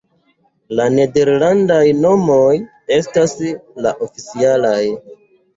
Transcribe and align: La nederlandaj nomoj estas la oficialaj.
La 0.79 0.85
nederlandaj 0.93 1.83
nomoj 2.05 2.55
estas 2.97 3.37
la 3.87 3.93
oficialaj. 4.07 4.83